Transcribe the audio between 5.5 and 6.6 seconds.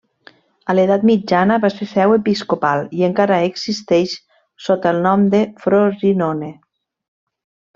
Frosinone.